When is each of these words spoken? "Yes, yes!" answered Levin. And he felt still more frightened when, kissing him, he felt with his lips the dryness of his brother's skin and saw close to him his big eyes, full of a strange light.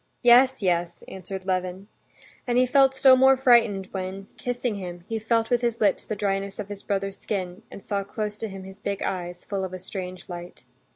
"Yes, 0.23 0.63
yes!" 0.63 1.03
answered 1.07 1.45
Levin. 1.45 1.87
And 2.47 2.57
he 2.57 2.65
felt 2.65 2.95
still 2.95 3.15
more 3.15 3.37
frightened 3.37 3.89
when, 3.91 4.25
kissing 4.35 4.77
him, 4.77 5.03
he 5.07 5.19
felt 5.19 5.51
with 5.51 5.61
his 5.61 5.79
lips 5.79 6.07
the 6.07 6.15
dryness 6.15 6.57
of 6.57 6.69
his 6.69 6.81
brother's 6.81 7.19
skin 7.19 7.61
and 7.69 7.83
saw 7.83 8.03
close 8.03 8.39
to 8.39 8.47
him 8.49 8.63
his 8.63 8.79
big 8.79 9.03
eyes, 9.03 9.45
full 9.45 9.63
of 9.63 9.73
a 9.73 9.77
strange 9.79 10.27
light. 10.27 10.65